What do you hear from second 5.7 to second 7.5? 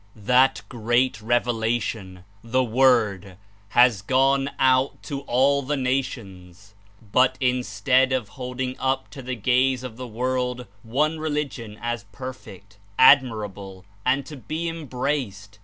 nations, but